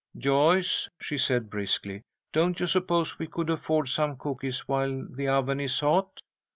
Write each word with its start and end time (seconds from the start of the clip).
"Joyce," 0.17 0.89
she 0.99 1.15
said, 1.15 1.51
briskly, 1.51 2.01
"don't 2.33 2.59
you 2.59 2.65
suppose 2.65 3.19
we 3.19 3.27
could 3.27 3.51
afford 3.51 3.87
some 3.89 4.17
cookies 4.17 4.67
while 4.67 5.05
the 5.07 5.27
oven 5.27 5.59
is 5.59 5.79
hot? 5.79 6.23